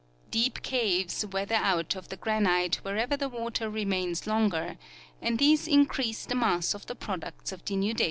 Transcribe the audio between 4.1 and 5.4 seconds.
longer, and